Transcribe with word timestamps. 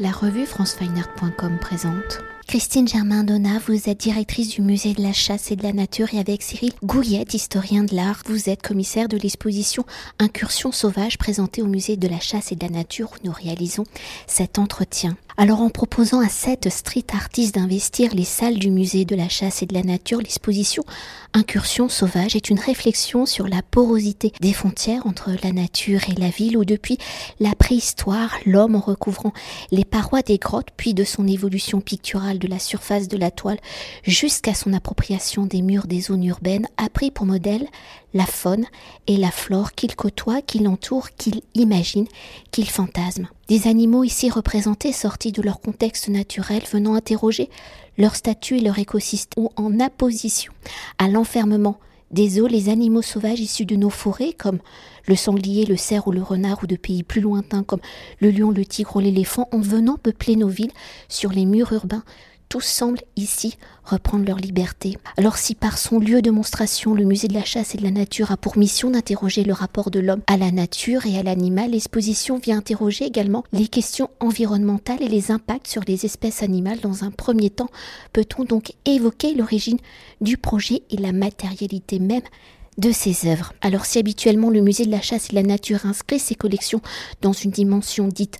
La 0.00 0.12
revue 0.12 0.46
francefineart.com 0.46 1.58
présente. 1.60 2.20
Christine 2.46 2.86
Germain-Donat, 2.86 3.58
vous 3.66 3.88
êtes 3.88 3.98
directrice 3.98 4.50
du 4.50 4.62
musée 4.62 4.94
de 4.94 5.02
la 5.02 5.12
chasse 5.12 5.50
et 5.50 5.56
de 5.56 5.64
la 5.64 5.72
nature 5.72 6.14
et 6.14 6.20
avec 6.20 6.42
Cyril 6.42 6.72
Gouillette, 6.84 7.34
historien 7.34 7.82
de 7.82 7.96
l'art, 7.96 8.22
vous 8.26 8.48
êtes 8.48 8.62
commissaire 8.62 9.08
de 9.08 9.16
l'exposition 9.16 9.84
Incursion 10.20 10.70
sauvage 10.70 11.18
présentée 11.18 11.62
au 11.62 11.66
musée 11.66 11.96
de 11.96 12.06
la 12.06 12.20
chasse 12.20 12.52
et 12.52 12.54
de 12.54 12.64
la 12.64 12.70
nature 12.70 13.10
où 13.10 13.26
nous 13.26 13.32
réalisons 13.32 13.84
cet 14.28 14.60
entretien. 14.60 15.16
Alors 15.40 15.60
en 15.60 15.70
proposant 15.70 16.18
à 16.18 16.28
sept 16.28 16.68
street 16.68 17.06
artistes 17.12 17.54
d'investir 17.54 18.12
les 18.12 18.24
salles 18.24 18.58
du 18.58 18.72
musée 18.72 19.04
de 19.04 19.14
la 19.14 19.28
chasse 19.28 19.62
et 19.62 19.66
de 19.66 19.74
la 19.74 19.84
nature, 19.84 20.18
l'exposition 20.18 20.82
Incursion 21.32 21.88
sauvage 21.88 22.34
est 22.34 22.50
une 22.50 22.58
réflexion 22.58 23.24
sur 23.24 23.46
la 23.46 23.62
porosité 23.62 24.32
des 24.40 24.52
frontières 24.52 25.06
entre 25.06 25.30
la 25.44 25.52
nature 25.52 26.00
et 26.08 26.20
la 26.20 26.30
ville 26.30 26.56
où 26.56 26.64
depuis 26.64 26.98
la 27.38 27.54
préhistoire, 27.54 28.36
l'homme 28.46 28.74
en 28.74 28.80
recouvrant 28.80 29.32
les 29.70 29.84
parois 29.84 30.22
des 30.22 30.38
grottes 30.38 30.70
puis 30.76 30.92
de 30.92 31.04
son 31.04 31.28
évolution 31.28 31.80
picturale 31.80 32.40
de 32.40 32.48
la 32.48 32.58
surface 32.58 33.06
de 33.06 33.16
la 33.16 33.30
toile 33.30 33.60
jusqu'à 34.02 34.54
son 34.54 34.72
appropriation 34.72 35.46
des 35.46 35.62
murs 35.62 35.86
des 35.86 36.00
zones 36.00 36.24
urbaines 36.24 36.66
a 36.78 36.88
pris 36.88 37.12
pour 37.12 37.26
modèle 37.26 37.68
la 38.14 38.26
faune 38.26 38.66
et 39.06 39.16
la 39.16 39.30
flore 39.30 39.72
qu'il 39.72 39.94
côtoie, 39.94 40.42
qu'il 40.42 40.66
entoure, 40.68 41.10
qu'il 41.10 41.42
imagine, 41.54 42.06
qu'il 42.50 42.68
fantasme. 42.68 43.28
Des 43.48 43.66
animaux 43.66 44.04
ici 44.04 44.30
représentés 44.30 44.92
sortis 44.92 45.32
de 45.32 45.42
leur 45.42 45.60
contexte 45.60 46.08
naturel 46.08 46.62
venant 46.70 46.94
interroger 46.94 47.50
leur 47.96 48.16
statut 48.16 48.58
et 48.58 48.60
leur 48.60 48.78
écosystème 48.78 49.44
ou 49.44 49.50
en 49.56 49.80
apposition 49.80 50.52
à 50.98 51.08
l'enfermement 51.08 51.78
des 52.10 52.40
eaux, 52.40 52.46
les 52.46 52.70
animaux 52.70 53.02
sauvages 53.02 53.40
issus 53.40 53.66
de 53.66 53.76
nos 53.76 53.90
forêts, 53.90 54.32
comme 54.32 54.60
le 55.06 55.16
sanglier, 55.16 55.66
le 55.66 55.76
cerf 55.76 56.06
ou 56.06 56.12
le 56.12 56.22
renard, 56.22 56.60
ou 56.62 56.66
de 56.66 56.76
pays 56.76 57.02
plus 57.02 57.20
lointains 57.20 57.62
comme 57.62 57.80
le 58.20 58.30
lion, 58.30 58.50
le 58.50 58.64
tigre 58.64 58.96
ou 58.96 59.00
l'éléphant, 59.00 59.48
en 59.52 59.60
venant 59.60 59.96
peupler 59.96 60.36
nos 60.36 60.48
villes 60.48 60.72
sur 61.08 61.30
les 61.30 61.44
murs 61.44 61.72
urbains 61.72 62.04
tous 62.48 62.60
semblent 62.60 63.02
ici 63.16 63.56
reprendre 63.84 64.24
leur 64.26 64.38
liberté. 64.38 64.96
Alors 65.16 65.36
si 65.36 65.54
par 65.54 65.78
son 65.78 65.98
lieu 65.98 66.22
de 66.22 66.30
monstration, 66.30 66.94
le 66.94 67.04
musée 67.04 67.28
de 67.28 67.34
la 67.34 67.44
chasse 67.44 67.74
et 67.74 67.78
de 67.78 67.82
la 67.82 67.90
nature 67.90 68.30
a 68.30 68.36
pour 68.36 68.58
mission 68.58 68.90
d'interroger 68.90 69.44
le 69.44 69.52
rapport 69.52 69.90
de 69.90 70.00
l'homme 70.00 70.22
à 70.26 70.36
la 70.36 70.50
nature 70.50 71.06
et 71.06 71.18
à 71.18 71.22
l'animal, 71.22 71.70
l'exposition 71.70 72.38
vient 72.38 72.58
interroger 72.58 73.04
également 73.06 73.44
les 73.52 73.68
questions 73.68 74.10
environnementales 74.20 75.02
et 75.02 75.08
les 75.08 75.30
impacts 75.30 75.68
sur 75.68 75.82
les 75.86 76.04
espèces 76.04 76.42
animales. 76.42 76.80
Dans 76.80 77.04
un 77.04 77.10
premier 77.10 77.50
temps, 77.50 77.70
peut-on 78.12 78.44
donc 78.44 78.72
évoquer 78.84 79.34
l'origine 79.34 79.78
du 80.20 80.36
projet 80.36 80.82
et 80.90 80.96
la 80.96 81.12
matérialité 81.12 81.98
même 81.98 82.22
de 82.76 82.92
ses 82.92 83.28
œuvres? 83.28 83.52
Alors 83.60 83.86
si 83.86 83.98
habituellement 83.98 84.50
le 84.50 84.60
musée 84.60 84.86
de 84.86 84.90
la 84.90 85.00
chasse 85.00 85.26
et 85.26 85.30
de 85.30 85.34
la 85.34 85.42
nature 85.42 85.86
inscrit 85.86 86.18
ses 86.18 86.34
collections 86.34 86.80
dans 87.22 87.32
une 87.32 87.50
dimension 87.50 88.08
dite 88.08 88.38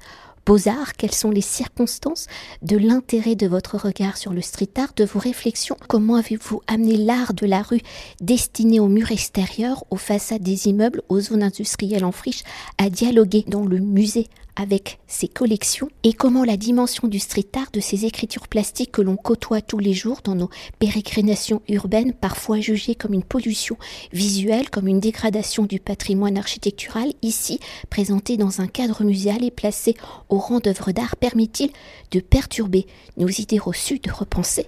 beaux-arts, 0.49 0.95
quelles 0.95 1.13
sont 1.13 1.31
les 1.31 1.43
circonstances 1.43 2.27
de 2.63 2.79
l'intérêt 2.79 3.35
de 3.35 3.47
votre 3.47 3.77
regard 3.77 4.17
sur 4.17 4.33
le 4.33 4.41
street 4.41 4.71
art, 4.79 4.95
de 4.97 5.05
vos 5.05 5.19
réflexions, 5.19 5.77
comment 5.89 6.15
avez-vous 6.15 6.63
amené 6.67 6.97
l'art 6.97 7.35
de 7.35 7.45
la 7.45 7.61
rue 7.61 7.83
destiné 8.23 8.81
aux 8.81 8.89
murs 8.89 9.13
extérieurs, 9.13 9.85
aux 9.91 9.97
façades 9.97 10.43
des 10.43 10.69
immeubles, 10.69 11.03
aux 11.11 11.21
zones 11.21 11.43
industrielles 11.43 12.07
en 12.07 12.13
friche, 12.13 12.45
à 12.79 12.89
dialoguer 12.89 13.45
dans 13.47 13.67
le 13.67 13.79
musée? 13.79 14.29
Avec 14.59 14.99
ses 15.07 15.29
collections 15.29 15.89
et 16.03 16.13
comment 16.13 16.45
la 16.45 16.57
dimension 16.57 17.09
du 17.09 17.19
street 17.21 17.47
art, 17.57 17.71
de 17.73 17.81
ces 17.81 18.05
écritures 18.05 18.49
plastiques 18.49 18.93
que 18.93 19.03
l'on 19.03 19.17
côtoie 19.17 19.61
tous 19.61 19.79
les 19.79 19.95
jours 19.95 20.21
dans 20.25 20.35
nos 20.35 20.51
pérégrinations 20.79 21.63
urbaines, 21.69 22.13
parfois 22.13 22.61
jugées 22.61 22.97
comme 22.97 23.15
une 23.15 23.23
pollution 23.23 23.77
visuelle, 24.13 24.69
comme 24.69 24.89
une 24.89 25.01
dégradation 25.01 25.65
du 25.65 25.79
patrimoine 25.79 26.37
architectural, 26.37 27.13
ici 27.23 27.61
présenté 27.89 28.37
dans 28.37 28.61
un 28.61 28.67
cadre 28.67 29.05
muséal 29.05 29.45
et 29.45 29.53
placé 29.53 29.95
au 30.29 30.39
rang 30.39 30.59
d'œuvre 30.59 30.91
d'art, 30.91 31.17
permet-il 31.17 31.71
de 32.11 32.21
perturber 32.21 32.87
nos 33.17 33.29
idées 33.29 33.59
reçues, 33.59 34.01
de 34.01 34.11
repenser 34.11 34.67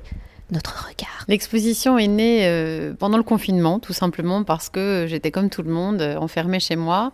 notre 0.53 0.89
regard. 0.89 1.25
L'exposition 1.29 1.99
est 1.99 2.09
née 2.09 2.41
euh, 2.43 2.93
pendant 2.99 3.17
le 3.17 3.23
confinement, 3.23 3.79
tout 3.79 3.93
simplement 3.93 4.43
parce 4.45 4.69
que 4.69 5.07
j'étais 5.09 5.31
comme 5.31 5.51
tout 5.51 5.63
le 5.63 5.71
monde, 5.71 6.01
euh, 6.01 6.17
enfermée 6.17 6.61
chez 6.61 6.77
moi, 6.77 7.13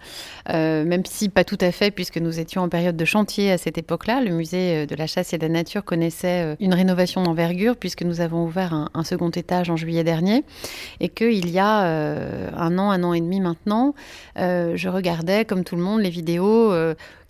euh, 0.51 0.85
même 0.85 1.05
si 1.05 1.29
pas 1.29 1.45
tout 1.45 1.59
à 1.61 1.71
fait, 1.71 1.91
puisque 1.91 2.19
nous 2.19 2.41
étions 2.41 2.63
en 2.63 2.69
période 2.69 2.97
de 2.97 3.05
chantier 3.05 3.53
à 3.53 3.59
cette 3.59 3.79
époque-là. 3.79 4.21
Le 4.21 4.31
musée 4.31 4.87
de 4.87 4.95
la 4.95 5.07
chasse 5.07 5.33
et 5.33 5.39
de 5.39 5.43
la 5.43 5.49
nature 5.49 5.85
connaissait 5.85 6.57
une 6.61 6.75
rénovation 6.75 7.23
d'envergure, 7.23 7.77
puisque 7.77 8.03
nous 8.03 8.21
avons 8.21 8.45
ouvert 8.45 8.73
un, 8.73 8.89
un, 8.95 9.05
second 9.05 9.31
étage 9.31 9.71
en 9.71 9.77
juillet 9.77 10.05
dernier, 10.05 10.45
et 11.01 11.09
qu'il 11.09 11.51
y 11.51 11.59
a 11.59 11.81
un 12.57 12.79
an, 12.79 12.91
un 12.91 13.03
an 13.03 13.13
et 13.13 13.21
demi 13.21 13.41
maintenant, 13.41 13.95
je 14.37 14.89
regardais, 14.89 15.45
comme 15.45 15.65
tout 15.65 15.77
le 15.77 15.83
monde, 15.83 16.01
les 16.01 16.11
vidéos 16.11 16.73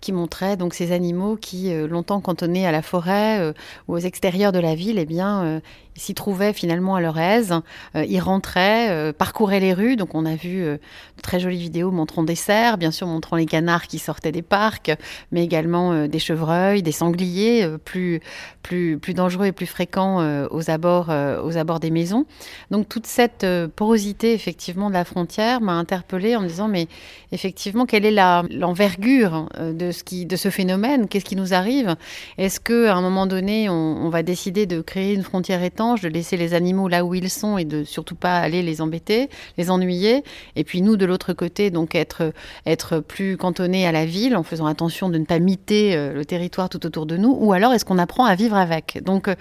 qui 0.07 0.13
montrait 0.13 0.55
donc 0.55 0.73
ces 0.73 0.93
animaux 0.93 1.35
qui, 1.35 1.73
euh, 1.73 1.85
longtemps 1.85 2.21
cantonnés 2.21 2.65
à 2.65 2.71
la 2.71 2.81
forêt 2.81 3.41
euh, 3.41 3.51
ou 3.89 3.95
aux 3.95 3.99
extérieurs 3.99 4.53
de 4.53 4.59
la 4.59 4.73
ville, 4.73 4.99
eh 4.99 5.05
bien, 5.05 5.43
euh, 5.43 5.59
s'y 5.97 6.13
trouvaient 6.13 6.53
finalement 6.53 6.95
à 6.95 7.01
leur 7.01 7.17
aise. 7.17 7.55
ils 7.95 8.19
rentraient, 8.19 9.11
parcouraient 9.13 9.59
les 9.59 9.73
rues. 9.73 9.95
Donc, 9.95 10.13
on 10.13 10.27
a 10.27 10.35
vu 10.35 10.61
de 10.61 10.79
très 11.23 11.39
jolies 11.39 11.57
vidéos 11.57 11.89
montrant 11.89 12.21
des 12.21 12.35
cerfs, 12.35 12.77
bien 12.77 12.91
sûr 12.91 13.07
montrant 13.07 13.35
les 13.35 13.47
canards 13.47 13.87
qui 13.87 13.97
sortaient 13.97 14.31
des 14.31 14.43
parcs, 14.43 14.91
mais 15.31 15.43
également 15.43 16.07
des 16.07 16.19
chevreuils, 16.19 16.83
des 16.83 16.91
sangliers 16.91 17.67
plus, 17.83 18.19
plus, 18.61 18.99
plus 18.99 19.15
dangereux 19.15 19.47
et 19.47 19.51
plus 19.51 19.65
fréquents 19.65 20.19
aux, 20.51 20.69
abords, 20.69 21.11
aux 21.43 21.57
abords 21.57 21.79
des 21.79 21.89
maisons. 21.89 22.27
Donc, 22.69 22.87
toute 22.87 23.07
cette 23.07 23.47
porosité, 23.75 24.33
effectivement, 24.33 24.89
de 24.89 24.93
la 24.93 25.03
frontière 25.03 25.61
m'a 25.61 25.73
interpellée 25.73 26.35
en 26.35 26.41
me 26.41 26.47
disant, 26.47 26.67
mais 26.67 26.87
effectivement, 27.31 27.87
quelle 27.87 28.05
est 28.05 28.45
l'envergure 28.51 29.49
de 29.59 29.87
de 29.87 29.91
de 30.03 30.35
ce 30.35 30.49
phénomène 30.49 31.07
Qu'est-ce 31.07 31.25
qui 31.25 31.35
nous 31.35 31.53
arrive? 31.53 31.95
Est-ce 32.37 32.59
qu'à 32.59 32.95
un 32.95 33.01
moment 33.01 33.27
donné, 33.27 33.69
on, 33.69 34.09
va 34.09 34.23
décider 34.23 34.65
de 34.65 34.81
créer 34.81 35.13
une 35.13 35.23
frontière 35.23 35.63
étanche, 35.63 36.01
de 36.01 36.07
laisser 36.07 36.37
les 36.37 36.53
animaux 36.53 36.87
là 36.87 37.03
où 37.03 37.13
ils 37.13 37.29
sont 37.29 37.57
et 37.57 37.65
de 37.65 37.83
surtout 37.83 38.15
pas 38.15 38.37
aller 38.37 38.61
les 38.61 38.81
embêter, 38.81 39.29
les 39.57 39.69
ennuyer? 39.69 40.23
Et 40.55 40.63
puis 40.63 40.81
nous, 40.81 40.97
de 40.97 41.05
l'autre 41.05 41.33
côté, 41.33 41.71
donc 41.71 41.95
être, 41.95 42.33
être 42.65 42.99
plus 42.99 43.37
cantonnés 43.37 43.87
à 43.87 43.91
la 43.91 44.05
ville 44.05 44.35
en 44.35 44.43
faisant 44.43 44.65
attention 44.65 45.09
de 45.09 45.17
ne 45.17 45.25
pas 45.25 45.39
miter 45.39 45.95
euh, 45.95 46.13
le 46.13 46.25
territoire 46.25 46.69
tout 46.69 46.85
autour 46.85 47.05
de 47.05 47.17
nous? 47.17 47.35
Ou 47.39 47.53
alors 47.53 47.73
est-ce 47.73 47.85
qu'on 47.85 47.97
apprend 47.97 48.25
à 48.25 48.35
vivre 48.35 48.55
avec? 48.55 49.01
Donc 49.03 49.27
euh, 49.27 49.35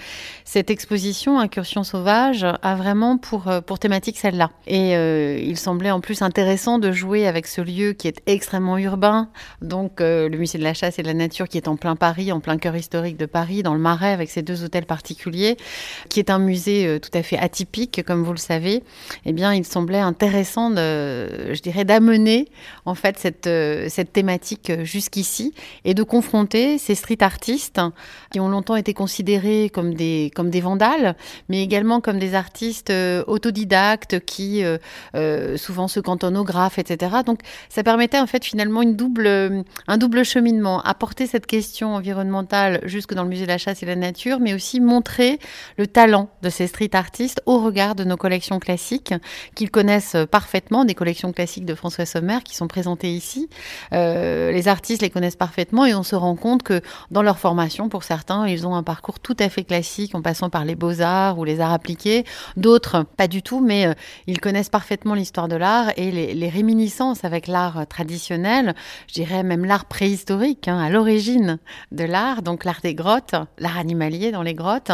cette 0.44 0.70
exposition, 0.70 1.38
Incursion 1.38 1.84
sauvage, 1.84 2.44
a 2.44 2.74
vraiment 2.74 3.18
pour, 3.18 3.48
euh, 3.48 3.60
pour 3.60 3.78
thématique 3.78 4.18
celle-là. 4.18 4.50
Et 4.66 4.92
il 5.46 5.56
semblait 5.56 5.90
en 5.90 6.00
plus 6.00 6.22
intéressant 6.22 6.78
de 6.78 6.92
jouer 6.92 7.26
avec 7.26 7.46
ce 7.46 7.60
lieu 7.60 7.92
qui 7.92 8.08
est 8.08 8.20
extrêmement 8.26 8.78
urbain, 8.78 9.28
donc 9.62 10.00
le 10.00 10.35
le 10.36 10.40
musée 10.40 10.58
de 10.58 10.62
la 10.62 10.74
chasse 10.74 10.98
et 10.98 11.02
de 11.02 11.06
la 11.06 11.14
nature 11.14 11.48
qui 11.48 11.56
est 11.56 11.66
en 11.66 11.76
plein 11.76 11.96
Paris, 11.96 12.30
en 12.30 12.40
plein 12.40 12.58
cœur 12.58 12.76
historique 12.76 13.16
de 13.16 13.26
Paris, 13.26 13.62
dans 13.62 13.74
le 13.74 13.80
Marais, 13.80 14.12
avec 14.12 14.30
ses 14.30 14.42
deux 14.42 14.62
hôtels 14.62 14.86
particuliers, 14.86 15.56
qui 16.08 16.20
est 16.20 16.30
un 16.30 16.38
musée 16.38 16.86
euh, 16.86 16.98
tout 16.98 17.10
à 17.14 17.22
fait 17.22 17.38
atypique, 17.38 18.04
comme 18.06 18.22
vous 18.22 18.32
le 18.32 18.38
savez. 18.38 18.84
Eh 19.24 19.32
bien, 19.32 19.54
il 19.54 19.64
semblait 19.64 19.98
intéressant, 19.98 20.70
je 20.76 21.60
dirais, 21.62 21.84
d'amener 21.84 22.48
en 22.84 22.94
fait 22.94 23.18
cette, 23.18 23.46
euh, 23.46 23.86
cette 23.88 24.12
thématique 24.12 24.70
jusqu'ici 24.82 25.54
et 25.84 25.94
de 25.94 26.02
confronter 26.02 26.78
ces 26.78 26.94
street 26.94 27.22
artistes 27.22 27.80
qui 28.30 28.38
ont 28.38 28.48
longtemps 28.48 28.76
été 28.76 28.92
considérés 28.92 29.70
comme 29.72 29.94
des, 29.94 30.30
comme 30.34 30.50
des 30.50 30.60
vandales, 30.60 31.16
mais 31.48 31.62
également 31.62 32.00
comme 32.00 32.18
des 32.18 32.34
artistes 32.34 32.90
euh, 32.90 33.24
autodidactes 33.26 34.20
qui 34.20 34.62
souvent 35.56 35.88
se 35.88 36.00
cantonnent 36.00 36.36
au 36.36 36.44
graphe, 36.44 36.78
etc. 36.78 37.16
Donc, 37.24 37.40
ça 37.68 37.82
permettait 37.82 38.18
en 38.18 38.26
fait 38.26 38.44
finalement 38.44 38.82
une 38.82 38.96
double, 38.96 39.64
un 39.86 39.96
double 39.96 40.25
cheminement, 40.26 40.82
apporter 40.82 41.26
cette 41.26 41.46
question 41.46 41.94
environnementale 41.94 42.80
jusque 42.84 43.14
dans 43.14 43.22
le 43.22 43.30
musée 43.30 43.44
de 43.44 43.50
la 43.50 43.58
chasse 43.58 43.82
et 43.82 43.86
de 43.86 43.90
la 43.90 43.96
nature, 43.96 44.40
mais 44.40 44.52
aussi 44.52 44.80
montrer 44.80 45.38
le 45.78 45.86
talent 45.86 46.28
de 46.42 46.50
ces 46.50 46.66
street 46.66 46.90
artistes 46.92 47.40
au 47.46 47.60
regard 47.60 47.94
de 47.94 48.04
nos 48.04 48.16
collections 48.16 48.58
classiques 48.58 49.14
qu'ils 49.54 49.70
connaissent 49.70 50.16
parfaitement, 50.30 50.84
des 50.84 50.94
collections 50.94 51.32
classiques 51.32 51.64
de 51.64 51.74
François 51.74 52.04
Sommer 52.04 52.38
qui 52.44 52.54
sont 52.54 52.68
présentées 52.68 53.14
ici. 53.14 53.48
Euh, 53.92 54.52
les 54.52 54.68
artistes 54.68 55.02
les 55.02 55.10
connaissent 55.10 55.36
parfaitement 55.36 55.86
et 55.86 55.94
on 55.94 56.02
se 56.02 56.16
rend 56.16 56.36
compte 56.36 56.62
que 56.62 56.80
dans 57.10 57.22
leur 57.22 57.38
formation, 57.38 57.88
pour 57.88 58.02
certains, 58.02 58.46
ils 58.46 58.66
ont 58.66 58.74
un 58.74 58.82
parcours 58.82 59.20
tout 59.20 59.36
à 59.38 59.48
fait 59.48 59.64
classique 59.64 60.14
en 60.14 60.22
passant 60.22 60.50
par 60.50 60.64
les 60.64 60.74
beaux-arts 60.74 61.38
ou 61.38 61.44
les 61.44 61.60
arts 61.60 61.72
appliqués. 61.72 62.24
D'autres, 62.56 63.04
pas 63.16 63.28
du 63.28 63.42
tout, 63.42 63.60
mais 63.60 63.86
euh, 63.86 63.94
ils 64.26 64.40
connaissent 64.40 64.68
parfaitement 64.68 65.14
l'histoire 65.14 65.48
de 65.48 65.56
l'art 65.56 65.92
et 65.96 66.10
les, 66.10 66.46
réminiscences 66.46 67.24
avec 67.24 67.48
l'art 67.48 67.86
traditionnel, 67.88 68.74
je 69.08 69.14
dirais 69.14 69.42
même 69.42 69.64
l'art 69.64 69.86
préhistorique 69.86 70.15
historique, 70.16 70.66
hein, 70.66 70.78
à 70.78 70.88
l'origine 70.88 71.58
de 71.92 72.04
l'art, 72.04 72.40
donc 72.40 72.64
l'art 72.64 72.80
des 72.82 72.94
grottes, 72.94 73.34
l'art 73.58 73.76
animalier 73.76 74.32
dans 74.32 74.42
les 74.42 74.54
grottes, 74.54 74.90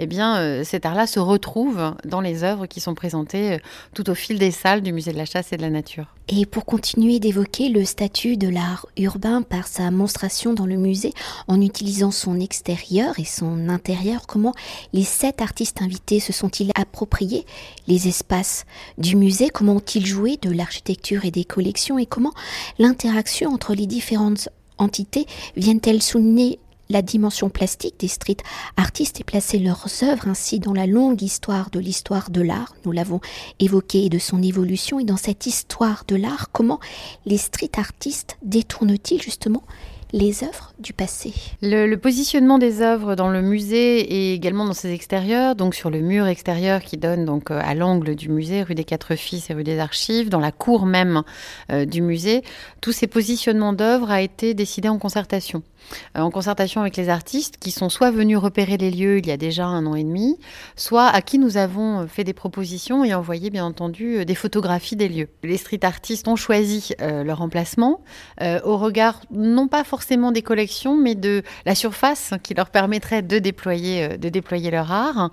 eh 0.00 0.06
bien, 0.06 0.36
euh, 0.38 0.64
cet 0.64 0.84
art-là 0.84 1.06
se 1.06 1.20
retrouve 1.20 1.94
dans 2.04 2.20
les 2.20 2.42
œuvres 2.42 2.66
qui 2.66 2.80
sont 2.80 2.96
présentées 2.96 3.52
euh, 3.52 3.58
tout 3.94 4.10
au 4.10 4.14
fil 4.14 4.38
des 4.38 4.50
salles 4.50 4.82
du 4.82 4.92
musée 4.92 5.12
de 5.12 5.18
la 5.18 5.26
chasse 5.26 5.52
et 5.52 5.56
de 5.56 5.62
la 5.62 5.70
nature. 5.70 6.06
Et 6.26 6.46
pour 6.46 6.64
continuer 6.64 7.20
d'évoquer 7.20 7.68
le 7.68 7.84
statut 7.84 8.36
de 8.36 8.48
l'art 8.48 8.86
urbain 8.96 9.42
par 9.42 9.66
sa 9.66 9.90
monstration 9.90 10.54
dans 10.54 10.64
le 10.64 10.76
musée, 10.76 11.12
en 11.48 11.60
utilisant 11.60 12.10
son 12.10 12.40
extérieur 12.40 13.18
et 13.18 13.26
son 13.26 13.68
intérieur, 13.68 14.26
comment 14.26 14.54
les 14.94 15.04
sept 15.04 15.42
artistes 15.42 15.82
invités 15.82 16.20
se 16.20 16.32
sont-ils 16.32 16.70
appropriés 16.76 17.44
les 17.86 18.08
espaces 18.08 18.64
du 18.98 19.16
musée? 19.16 19.50
Comment 19.50 19.76
ont-ils 19.76 20.06
joué 20.06 20.38
de 20.40 20.50
l'architecture 20.50 21.26
et 21.26 21.30
des 21.30 21.44
collections? 21.44 21.98
Et 21.98 22.06
comment 22.06 22.32
l'interaction 22.78 23.52
entre 23.52 23.74
les 23.74 23.86
différentes 23.86 24.48
entités 24.78 25.26
viennent-elles 25.56 26.02
souligner 26.02 26.58
la 26.90 27.02
dimension 27.02 27.48
plastique 27.48 27.98
des 27.98 28.08
street 28.08 28.36
artistes 28.76 29.20
et 29.20 29.24
placer 29.24 29.58
leurs 29.58 29.88
œuvres 30.02 30.28
ainsi 30.28 30.60
dans 30.60 30.74
la 30.74 30.86
longue 30.86 31.22
histoire 31.22 31.70
de 31.70 31.78
l'histoire 31.78 32.30
de 32.30 32.42
l'art? 32.42 32.74
Nous 32.84 32.92
l'avons 32.92 33.20
évoqué 33.58 34.08
de 34.08 34.18
son 34.18 34.42
évolution 34.42 35.00
et 35.00 35.04
dans 35.04 35.16
cette 35.16 35.46
histoire 35.46 36.04
de 36.06 36.16
l'art, 36.16 36.50
comment 36.52 36.80
les 37.24 37.38
street 37.38 37.72
artistes 37.76 38.36
détournent-ils 38.42 39.22
justement 39.22 39.62
les 40.12 40.44
œuvres 40.44 40.72
du 40.78 40.92
passé. 40.92 41.32
Le, 41.62 41.94
positionnement 41.96 42.58
des 42.58 42.82
œuvres 42.82 43.14
dans 43.14 43.28
le 43.28 43.42
musée 43.42 44.00
et 44.00 44.34
également 44.34 44.64
dans 44.64 44.74
ses 44.74 44.92
extérieurs, 44.92 45.56
donc 45.56 45.74
sur 45.74 45.90
le 45.90 46.00
mur 46.00 46.26
extérieur 46.26 46.82
qui 46.82 46.96
donne 46.96 47.24
donc 47.24 47.50
euh, 47.50 47.60
à 47.62 47.74
l'angle 47.74 48.14
du 48.14 48.28
musée, 48.28 48.62
rue 48.62 48.74
des 48.74 48.84
Quatre 48.84 49.16
Fils 49.16 49.50
et 49.50 49.54
rue 49.54 49.64
des 49.64 49.78
Archives, 49.78 50.28
dans 50.28 50.40
la 50.40 50.52
cour 50.52 50.86
même 50.86 51.22
euh, 51.72 51.84
du 51.84 52.02
musée, 52.02 52.42
tous 52.80 52.92
ces 52.92 53.06
positionnements 53.06 53.72
d'œuvres 53.72 54.10
a 54.10 54.20
été 54.20 54.54
décidé 54.54 54.88
en 54.88 54.98
concertation. 54.98 55.62
Euh, 56.16 56.20
en 56.20 56.30
concertation 56.30 56.80
avec 56.80 56.96
les 56.96 57.08
artistes 57.08 57.56
qui 57.58 57.70
sont 57.70 57.88
soit 57.88 58.10
venus 58.10 58.38
repérer 58.38 58.78
les 58.78 58.90
lieux 58.90 59.18
il 59.18 59.26
y 59.26 59.30
a 59.30 59.36
déjà 59.36 59.66
un 59.66 59.84
an 59.86 59.94
et 59.94 60.04
demi, 60.04 60.38
soit 60.76 61.06
à 61.06 61.22
qui 61.22 61.38
nous 61.38 61.56
avons 61.56 62.06
fait 62.08 62.24
des 62.24 62.32
propositions 62.32 63.04
et 63.04 63.14
envoyé 63.14 63.50
bien 63.50 63.64
entendu 63.64 64.24
des 64.24 64.34
photographies 64.34 64.96
des 64.96 65.08
lieux. 65.08 65.28
Les 65.42 65.56
street 65.56 65.80
artistes 65.84 66.26
ont 66.28 66.36
choisi 66.36 66.92
leur 67.00 67.42
emplacement 67.42 68.00
au 68.40 68.76
regard 68.76 69.20
non 69.30 69.68
pas 69.68 69.84
des 70.32 70.42
collections, 70.42 70.96
mais 70.96 71.14
de 71.14 71.42
la 71.66 71.74
surface 71.74 72.32
qui 72.42 72.54
leur 72.54 72.70
permettrait 72.70 73.22
de 73.22 73.38
déployer, 73.38 74.04
euh, 74.04 74.16
de 74.16 74.28
déployer 74.28 74.70
leur 74.70 74.90
art. 74.90 75.30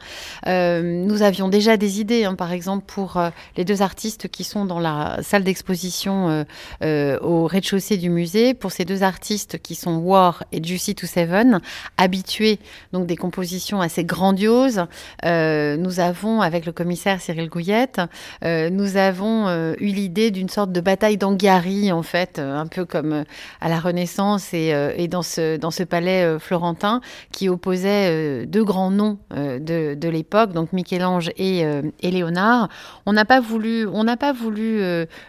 Euh, 0.47 0.81
nous 0.81 1.21
avions 1.21 1.49
déjà 1.49 1.77
des 1.77 1.99
idées, 1.99 2.25
hein, 2.25 2.35
par 2.35 2.51
exemple, 2.51 2.85
pour 2.85 3.17
euh, 3.17 3.29
les 3.57 3.65
deux 3.65 3.81
artistes 3.81 4.27
qui 4.27 4.43
sont 4.43 4.65
dans 4.65 4.79
la 4.79 5.19
salle 5.21 5.43
d'exposition 5.43 6.45
au 6.81 7.47
rez-de-chaussée 7.47 7.97
du 7.97 8.09
musée. 8.09 8.53
Pour 8.53 8.71
ces 8.71 8.85
deux 8.85 9.03
artistes 9.03 9.59
qui 9.61 9.75
sont 9.75 9.97
War 9.97 10.43
et 10.51 10.63
Juicy 10.63 10.95
to 10.95 11.07
Seven, 11.07 11.61
habitués 11.97 12.59
donc 12.93 13.07
des 13.07 13.15
compositions 13.15 13.81
assez 13.81 14.03
grandioses, 14.03 14.85
nous 15.23 15.99
avons, 15.99 16.41
avec 16.41 16.65
le 16.65 16.71
commissaire 16.71 17.21
Cyril 17.21 17.49
Gouillette, 17.49 18.01
nous 18.43 18.97
avons 18.97 19.49
eu 19.75 19.85
l'idée 19.85 20.31
d'une 20.31 20.49
sorte 20.49 20.71
de 20.71 20.81
bataille 20.81 21.17
d'Anghiari, 21.17 21.91
en 21.91 22.03
fait, 22.03 22.39
un 22.39 22.67
peu 22.67 22.85
comme 22.85 23.23
à 23.59 23.69
la 23.69 23.79
Renaissance 23.79 24.50
et 24.53 24.71
euh, 24.81 24.93
et, 24.97 25.07
dans, 25.07 25.21
ce, 25.21 25.57
dans 25.57 25.71
ce 25.71 25.83
palais 25.83 26.23
euh, 26.23 26.39
florentin 26.39 27.01
qui 27.31 27.49
opposait 27.49 28.09
euh, 28.09 28.45
deux 28.45 28.63
grands 28.63 28.91
noms 28.91 29.17
de, 29.31 29.95
de 29.95 30.09
l'époque, 30.09 30.51
donc 30.53 30.73
Michel-Ange 30.73 31.31
et, 31.37 31.59
et, 31.59 32.11
Léonard. 32.11 32.69
On 33.05 33.13
n'a 33.13 33.25
pas 33.25 33.39
voulu, 33.39 33.87
on 33.87 34.05
pas 34.17 34.33
voulu 34.33 34.81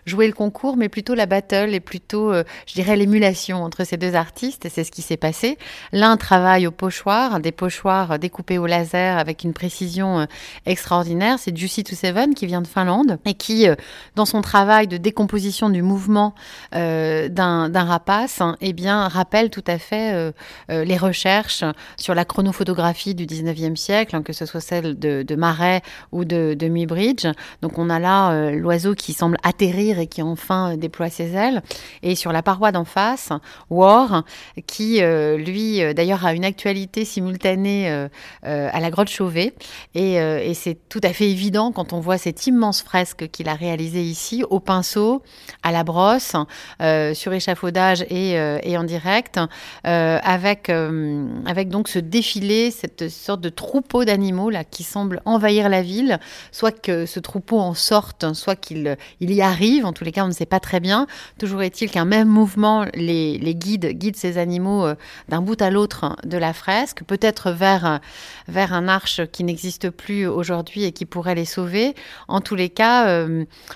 jouer 0.07 0.27
le 0.27 0.33
concours, 0.33 0.77
mais 0.77 0.89
plutôt 0.89 1.15
la 1.15 1.27
battle 1.27 1.73
et 1.73 1.81
plutôt, 1.81 2.33
je 2.33 2.75
dirais, 2.75 2.97
l'émulation 2.97 3.63
entre 3.63 3.85
ces 3.85 3.97
deux 3.97 4.15
artistes. 4.15 4.67
C'est 4.69 4.85
ce 4.85 4.91
qui 4.91 5.03
s'est 5.03 5.17
passé. 5.17 5.59
L'un 5.93 6.17
travaille 6.17 6.67
au 6.67 6.71
pochoir, 6.71 7.41
des 7.41 7.53
pochoirs 7.53 8.19
découpés 8.19 8.59
au 8.59 8.67
laser 8.67 9.19
avec 9.19 9.45
une 9.45 9.53
précision 9.53 10.27
extraordinaire. 10.67 11.39
C'est 11.39 11.57
Juicy 11.57 11.85
to 11.85 11.95
Seven 11.95 12.35
qui 12.35 12.47
vient 12.47 12.63
de 12.63 12.67
Finlande 12.67 13.19
et 13.25 13.35
qui, 13.35 13.67
dans 14.17 14.27
son 14.27 14.43
travail 14.43 14.89
de 14.89 14.97
décomposition 14.97 15.71
du 15.71 15.83
mouvement 15.83 16.35
d'un 16.73 17.85
rapace, 17.85 18.43
eh 18.61 18.73
bien, 18.73 19.09
rappelle 19.13 19.51
tout 19.51 19.65
à 19.67 19.79
fait 19.79 20.15
euh, 20.15 20.33
euh, 20.71 20.85
les 20.85 20.97
recherches 20.97 21.65
sur 21.97 22.15
la 22.15 22.25
chronophotographie 22.25 23.15
du 23.15 23.27
19e 23.27 23.77
siècle, 23.77 24.17
hein, 24.17 24.23
que 24.23 24.33
ce 24.33 24.47
soit 24.47 24.61
celle 24.61 24.99
de, 24.99 25.23
de 25.23 25.35
Marais 25.37 25.83
ou 26.11 26.25
de, 26.25 26.55
de 26.59 26.69
Muybridge. 26.69 27.27
Donc 27.61 27.79
on 27.79 27.91
a 27.91 27.99
là 27.99 28.33
euh, 28.33 28.51
l'oiseau 28.53 28.95
qui 28.95 29.13
semble 29.13 29.37
atterrir 29.43 29.99
et 29.99 30.07
qui 30.07 30.23
enfin 30.23 30.77
déploie 30.77 31.11
ses 31.11 31.35
ailes. 31.35 31.63
Et 32.03 32.15
sur 32.15 32.33
la 32.33 32.43
paroi 32.43 32.73
d'en 32.73 32.85
face, 32.85 33.31
War, 33.71 34.25
qui 34.67 35.01
lui 35.01 35.95
d'ailleurs 35.95 36.25
a 36.25 36.33
une 36.33 36.45
actualité 36.45 37.05
simultanée 37.05 38.09
à 38.43 38.81
la 38.81 38.91
grotte 38.91 39.09
Chauvet. 39.09 39.55
Et, 39.95 40.55
c'est 40.55 40.79
tout 40.89 41.01
à 41.03 41.13
fait 41.13 41.29
évident 41.29 41.73
quand 41.73 41.93
on 41.93 42.01
voit 42.01 42.19
cette 42.19 42.47
immense 42.47 42.83
fresque 42.83 43.29
qu'il 43.31 43.49
a 43.49 43.55
réalisée 43.55 44.03
ici, 44.03 44.45
au 44.49 44.61
pinceau, 44.61 45.23
à 45.63 45.73
la 45.73 45.85
brosse, 45.85 46.37
sur 47.15 47.33
échafaudage 47.33 48.05
et 48.09 48.77
en 48.77 48.85
direct 48.85 49.02
euh, 49.87 50.19
avec, 50.23 50.69
euh, 50.69 51.27
avec 51.47 51.69
donc 51.69 51.89
ce 51.89 51.99
défilé, 51.99 52.71
cette 52.71 53.09
sorte 53.09 53.41
de 53.41 53.49
troupeau 53.49 54.05
d'animaux 54.05 54.51
là 54.51 54.65
qui 54.65 54.83
semble 54.83 55.21
envahir 55.25 55.69
la 55.69 55.83
ville, 55.83 56.19
soit 56.51 56.73
que 56.73 57.07
ce 57.07 57.21
troupeau 57.21 57.59
en 57.59 57.75
sorte, 57.75 58.33
soit 58.35 58.57
qu'il 58.57 58.97
il 59.21 59.33
y 59.33 59.43
arrive, 59.43 59.85
en 59.85 59.93
tous 59.93 60.05
les 60.05 60.13
cas 60.13 60.25
on 60.25 60.29
ne 60.29 60.33
sait 60.33 60.47
pas 60.47 60.61
très 60.61 60.81
bien. 60.81 61.07
Toujours 61.39 61.63
est-il 61.63 61.91
qu'un 61.91 62.05
même 62.05 62.29
mouvement 62.29 62.85
les, 62.95 63.39
les 63.39 63.55
guide, 63.55 63.87
guide 63.87 64.17
ces 64.17 64.39
animaux 64.39 64.85
euh, 64.85 64.95
d'un 65.29 65.41
bout 65.41 65.61
à 65.61 65.71
l'autre 65.71 66.17
de 66.25 66.39
la 66.39 66.53
fresque, 66.53 67.03
peut-être 67.05 67.51
vers, 67.51 68.01
un 68.57 68.89
arche 68.89 69.27
qui 69.33 69.45
n'existe 69.45 69.91
plus 69.91 70.27
aujourd'hui 70.27 70.85
et 70.85 70.93
qui 70.93 71.07
pourrait 71.07 71.35
les 71.35 71.45
sauver. 71.45 71.95
En 72.29 72.41
tous 72.41 72.55
les 72.55 72.69
cas, 72.69 73.27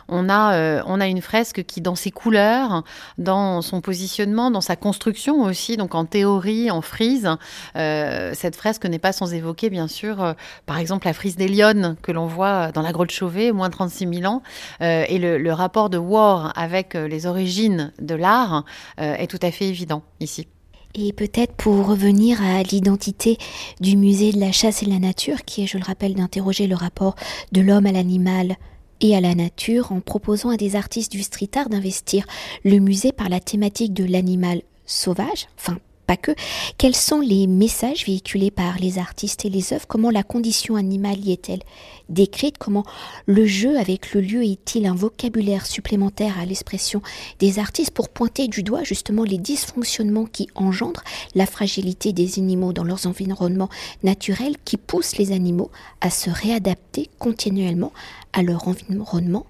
on 0.09 0.29
a 0.29 1.07
une 1.07 1.23
fresque 1.23 1.65
qui 1.65 1.81
dans 1.81 1.95
ses 1.95 2.11
couleurs, 2.11 2.85
dans 3.19 3.63
son 3.63 3.81
positionnement, 3.81 4.51
dans 4.51 4.61
sa 4.61 4.77
construction, 4.77 5.16
aussi, 5.29 5.77
donc 5.77 5.95
en 5.95 6.05
théorie, 6.05 6.71
en 6.71 6.81
frise. 6.81 7.29
Euh, 7.77 8.33
cette 8.35 8.57
fresque 8.57 8.87
n'est 8.87 8.99
pas 8.99 9.13
sans 9.13 9.33
évoquer, 9.35 9.71
bien 9.71 9.89
sûr, 9.89 10.23
euh, 10.23 10.33
par 10.67 10.79
exemple, 10.79 11.07
la 11.07 11.13
frise 11.13 11.37
des 11.37 11.49
Lyonnes 11.49 11.97
que 12.03 12.13
l'on 12.13 12.27
voit 12.27 12.73
dans 12.73 12.83
la 12.83 12.93
grotte 12.93 13.11
Chauvet, 13.11 13.53
moins 13.53 13.71
36 13.71 14.09
000 14.21 14.33
ans. 14.33 14.43
Euh, 14.81 15.05
et 15.09 15.19
le, 15.19 15.57
rapport 15.57 15.89
de 15.89 15.97
War 15.97 16.53
avec 16.55 16.93
les 16.93 17.25
origines 17.25 17.93
de 17.99 18.15
l'art 18.15 18.65
est 18.99 19.27
tout 19.27 19.39
à 19.41 19.51
fait 19.51 19.67
évident 19.67 20.03
ici. 20.21 20.49
Et 20.95 21.15
peut-être 21.15 21.55
pour 21.55 21.87
revenir 21.87 22.43
à 22.43 22.63
l'identité 22.63 23.39
du 23.81 23.97
musée 23.97 24.33
de 24.33 24.41
la 24.41 24.53
chasse 24.53 24.83
et 24.83 24.87
de 24.87 24.91
la 24.91 24.99
nature, 24.99 25.45
qui 25.47 25.63
est, 25.63 25.67
je 25.67 25.79
le 25.79 25.85
rappelle, 25.85 26.15
d'interroger 26.15 26.67
le 26.67 26.75
rapport 26.75 27.15
de 27.53 27.63
l'homme 27.63 27.87
à 27.87 27.93
l'animal 27.93 28.57
et 29.01 29.17
à 29.17 29.21
la 29.21 29.35
nature 29.35 29.93
en 29.93 30.01
proposant 30.01 30.51
à 30.51 30.57
des 30.57 30.77
artistes 30.77 31.13
du 31.13 31.23
street 31.23 31.51
art 31.57 31.69
d'investir 31.69 32.25
le 32.65 32.79
musée 32.79 33.13
par 33.13 33.29
la 33.29 33.41
thématique 33.41 33.95
de 33.95 34.05
l'animal 34.05 34.63
sauvage, 34.87 35.49
enfin 35.59 35.79
pas 36.07 36.17
que, 36.17 36.31
quels 36.79 36.95
sont 36.95 37.21
les 37.21 37.47
messages 37.47 38.07
véhiculés 38.07 38.53
par 38.53 38.79
les 38.79 38.99
artistes 38.99 39.45
et 39.45 39.51
les 39.51 39.73
œuvres, 39.73 39.87
comment 39.89 40.11
la 40.11 40.23
condition 40.23 40.77
animale 40.77 41.19
y 41.19 41.33
est-elle 41.33 41.63
décrite, 42.09 42.59
comment 42.59 42.85
le 43.27 43.45
jeu 43.47 43.77
avec 43.77 44.15
le 44.15 44.21
lieu 44.21 44.45
est-il 44.45 44.87
un 44.87 44.95
vocabulaire 44.95 45.67
supplémentaire 45.67 46.39
à 46.39 46.47
l'expression 46.47 47.03
des 47.41 47.59
artistes? 47.59 47.91
Pour 47.91 48.09
pointer 48.09 48.47
du 48.47 48.63
doigt 48.63 48.85
justement 48.85 49.25
les 49.25 49.39
dysfonctionnements 49.39 50.27
qui 50.27 50.49
engendrent 50.55 51.03
la 51.35 51.47
fragilité 51.47 52.13
des 52.13 52.39
animaux 52.39 52.73
dans 52.73 52.85
leurs 52.85 53.07
environnements 53.07 53.71
naturels 54.05 54.57
qui 54.65 54.77
poussent 54.77 55.17
les 55.17 55.33
animaux 55.33 55.71
à 56.01 56.11
se 56.11 56.31
réadapter 56.31 57.11
continuellement 57.19 57.93
à 58.33 58.43
leur 58.43 58.69
environnement 58.69 59.47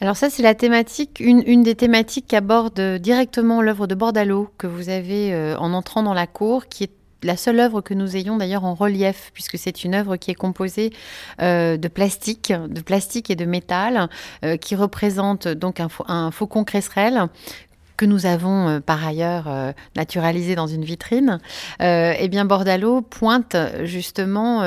alors 0.00 0.16
ça, 0.16 0.30
c'est 0.30 0.42
la 0.42 0.54
thématique, 0.54 1.20
une, 1.20 1.62
des 1.62 1.74
thématiques 1.74 2.26
qu'aborde 2.28 2.80
directement 3.00 3.62
l'œuvre 3.62 3.86
de 3.86 3.94
Bordalo 3.94 4.50
que 4.58 4.66
vous 4.66 4.88
avez 4.88 5.32
euh, 5.32 5.56
en 5.58 5.72
entrant 5.72 6.02
dans 6.02 6.14
la 6.14 6.26
cour, 6.26 6.66
qui 6.66 6.84
est 6.84 6.90
la 7.22 7.36
seule 7.36 7.58
œuvre 7.60 7.80
que 7.80 7.94
nous 7.94 8.16
ayons 8.16 8.36
d'ailleurs 8.36 8.64
en 8.64 8.74
relief, 8.74 9.30
puisque 9.34 9.58
c'est 9.58 9.84
une 9.84 9.94
œuvre 9.94 10.16
qui 10.16 10.30
est 10.30 10.36
composée 10.36 10.92
euh, 11.40 11.76
de 11.76 11.88
plastique, 11.88 12.52
de 12.52 12.80
plastique 12.80 13.30
et 13.30 13.36
de 13.36 13.44
métal, 13.44 14.08
euh, 14.44 14.56
qui 14.56 14.76
représente 14.76 15.48
donc 15.48 15.80
un, 15.80 15.88
un 16.06 16.30
faucon 16.30 16.64
cresserelle 16.64 17.28
que 17.98 18.06
nous 18.06 18.24
avons 18.24 18.68
euh, 18.68 18.80
par 18.80 19.06
ailleurs 19.06 19.44
euh, 19.48 19.72
naturalisé 19.96 20.54
dans 20.54 20.68
une 20.68 20.84
vitrine, 20.84 21.40
euh, 21.82 22.14
eh 22.16 22.28
bien 22.28 22.46
Bordalo 22.46 23.02
pointe 23.02 23.56
justement, 23.82 24.62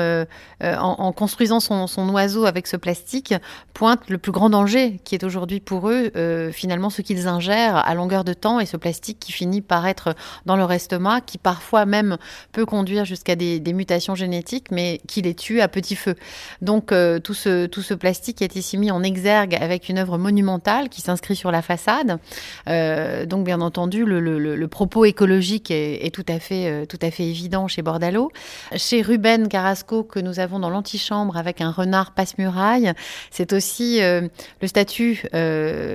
en, 0.60 1.12
construisant 1.12 1.58
son, 1.58 2.08
oiseau 2.10 2.44
avec 2.44 2.66
ce 2.66 2.76
plastique, 2.76 3.34
pointe 3.72 4.10
le 4.10 4.18
plus 4.18 4.32
grand 4.32 4.50
danger 4.50 5.00
qui 5.04 5.14
est 5.14 5.24
aujourd'hui 5.24 5.60
pour 5.60 5.88
eux, 5.88 6.12
finalement 6.52 6.90
ce 6.90 7.00
qu'ils 7.00 7.26
ingèrent 7.26 7.76
à 7.76 7.94
longueur 7.94 8.24
de 8.24 8.34
temps 8.34 8.60
et 8.60 8.66
ce 8.66 8.76
plastique 8.76 9.18
qui 9.18 9.32
finit 9.32 9.62
par 9.62 9.86
être 9.86 10.14
dans 10.44 10.56
leur 10.56 10.70
estomac, 10.70 11.22
qui 11.22 11.38
parfois 11.38 11.86
même 11.86 12.18
peut 12.52 12.66
conduire 12.66 13.04
jusqu'à 13.04 13.34
des, 13.34 13.60
mutations 13.72 14.14
génétiques, 14.14 14.70
mais 14.70 15.00
qui 15.08 15.22
les 15.22 15.34
tue 15.34 15.62
à 15.62 15.68
petit 15.68 15.96
feu. 15.96 16.14
Donc 16.60 16.92
tout, 17.24 17.34
ce, 17.34 17.66
tout 17.66 17.82
ce 17.82 17.94
plastique 17.94 18.42
est 18.42 18.56
ici 18.56 18.76
mis 18.76 18.90
en 18.90 19.02
exergue 19.02 19.54
avec 19.54 19.88
une 19.88 19.98
œuvre 19.98 20.18
monumentale 20.18 20.90
qui 20.90 21.00
s'inscrit 21.00 21.36
sur 21.36 21.50
la 21.50 21.62
façade. 21.62 22.18
Euh, 23.21 23.21
donc, 23.26 23.44
bien 23.44 23.60
entendu, 23.60 24.04
le, 24.04 24.66
propos 24.66 25.04
écologique 25.04 25.70
est, 25.70 26.14
tout, 26.14 26.24
à 26.28 26.38
fait, 26.38 26.66
euh, 26.66 26.86
tout 26.86 26.98
à 27.02 27.10
fait 27.10 27.24
évident 27.24 27.68
chez 27.68 27.82
Bordalo. 27.82 28.30
Chez 28.76 29.02
Ruben 29.02 29.48
Carrasco, 29.48 30.02
que 30.02 30.18
nous 30.18 30.40
avons 30.40 30.58
dans 30.58 30.70
l'antichambre 30.70 31.36
avec 31.36 31.60
un 31.60 31.70
renard 31.70 32.12
passe-muraille, 32.12 32.92
c'est 33.30 33.52
aussi 33.52 34.02
euh, 34.02 34.28
le 34.60 34.68
statut 34.68 35.22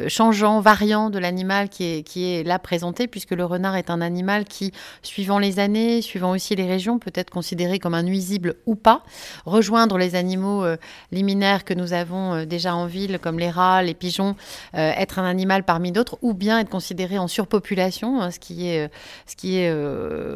changeant, 0.08 0.60
variant 0.60 1.10
de 1.10 1.20
l'animal 1.20 1.70
qui 1.70 1.86
est, 1.86 2.04
qui 2.04 2.26
est 2.26 2.44
là 2.44 2.60
présenté, 2.60 3.08
puisque 3.08 3.32
le 3.32 3.46
renard 3.46 3.76
est 3.76 3.90
un 3.90 4.02
animal 4.02 4.46
qui, 4.46 4.72
suivant 5.02 5.40
les 5.40 5.60
années, 5.60 6.02
suivant 6.02 6.32
aussi 6.32 6.56
les 6.56 6.68
régions, 6.68 7.00
peut 7.00 7.12
être 7.14 7.30
considéré 7.30 7.80
comme 7.80 7.94
un 7.94 8.04
nuisible 8.04 8.56
ou 8.66 8.76
pas, 8.76 9.04
rejoindre 9.46 9.98
les 9.98 10.16
animaux 10.16 10.66
liminaires 11.12 11.66
que 11.66 11.74
nous 11.74 11.94
avons 11.94 12.46
déjà 12.46 12.76
en 12.76 12.86
ville, 12.86 13.20
comme 13.22 13.40
les 13.40 13.50
rats, 13.50 13.82
les 13.82 13.94
pigeons, 13.94 14.36
être 14.74 15.20
un 15.20 15.26
animal 15.26 15.64
parmi 15.64 15.92
d'autres, 15.92 16.18
ou 16.22 16.34
bien 16.34 16.60
être 16.60 16.70
considéré 16.70 17.17
en 17.18 17.28
surpopulation, 17.28 18.22
hein, 18.22 18.32
ce 18.32 18.40
qui 18.40 18.68
est, 18.68 18.90
ce 19.26 19.36
qui 19.36 19.58
est 19.58 19.72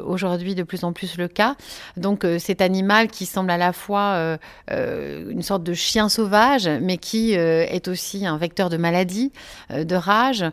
aujourd'hui 0.05 0.55
de 0.55 0.63
plus 0.63 0.83
en 0.83 0.93
plus 0.93 1.17
le 1.17 1.27
cas. 1.27 1.55
Donc 1.97 2.25
cet 2.39 2.61
animal 2.61 3.07
qui 3.07 3.25
semble 3.25 3.51
à 3.51 3.57
la 3.57 3.73
fois 3.73 4.37
une 4.69 5.41
sorte 5.41 5.63
de 5.63 5.73
chien 5.73 6.09
sauvage, 6.09 6.69
mais 6.81 6.97
qui 6.97 7.33
est 7.33 7.87
aussi 7.87 8.25
un 8.25 8.37
vecteur 8.37 8.69
de 8.69 8.77
maladie, 8.77 9.31
de 9.69 9.95
rage, 9.95 10.45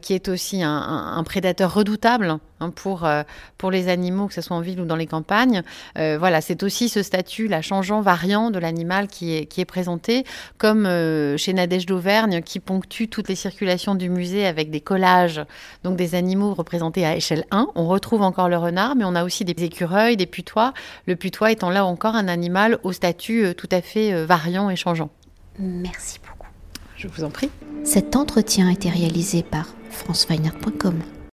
qui 0.00 0.14
est 0.14 0.28
aussi 0.28 0.62
un 0.62 1.22
prédateur 1.24 1.74
redoutable 1.74 2.38
Hein, 2.62 2.70
pour, 2.70 3.04
euh, 3.04 3.22
pour 3.58 3.70
les 3.70 3.88
animaux, 3.88 4.28
que 4.28 4.34
ce 4.34 4.40
soit 4.40 4.56
en 4.56 4.60
ville 4.60 4.80
ou 4.80 4.84
dans 4.84 4.96
les 4.96 5.06
campagnes. 5.06 5.62
Euh, 5.98 6.16
voilà, 6.18 6.40
c'est 6.40 6.62
aussi 6.62 6.88
ce 6.88 7.02
statut, 7.02 7.48
la 7.48 7.60
changeant, 7.60 8.00
variant 8.00 8.50
de 8.50 8.58
l'animal 8.58 9.08
qui 9.08 9.36
est, 9.36 9.46
qui 9.46 9.60
est 9.60 9.64
présenté, 9.64 10.24
comme 10.58 10.86
euh, 10.86 11.36
chez 11.36 11.52
Nadège 11.52 11.86
d'Auvergne, 11.86 12.40
qui 12.42 12.60
ponctue 12.60 13.06
toutes 13.10 13.28
les 13.28 13.34
circulations 13.34 13.94
du 13.94 14.08
musée 14.08 14.46
avec 14.46 14.70
des 14.70 14.80
collages, 14.80 15.42
donc 15.82 15.96
des 15.96 16.14
animaux 16.14 16.54
représentés 16.54 17.04
à 17.04 17.16
échelle 17.16 17.44
1. 17.50 17.68
On 17.74 17.86
retrouve 17.88 18.22
encore 18.22 18.48
le 18.48 18.56
renard, 18.56 18.94
mais 18.94 19.04
on 19.04 19.14
a 19.14 19.24
aussi 19.24 19.44
des 19.44 19.64
écureuils, 19.64 20.16
des 20.16 20.26
putois. 20.26 20.72
Le 21.06 21.16
putois 21.16 21.50
étant 21.50 21.70
là 21.70 21.84
encore 21.84 22.14
un 22.14 22.28
animal 22.28 22.78
au 22.84 22.92
statut 22.92 23.54
tout 23.56 23.68
à 23.72 23.80
fait 23.80 24.24
variant 24.24 24.70
et 24.70 24.76
changeant. 24.76 25.10
Merci 25.58 26.20
beaucoup. 26.20 26.50
Je 26.96 27.08
vous 27.08 27.24
en 27.24 27.30
prie. 27.30 27.50
Cet 27.84 28.14
entretien 28.14 28.68
a 28.68 28.72
été 28.72 28.88
réalisé 28.88 29.42
par 29.42 29.66
franceweiner.com. 29.90 31.00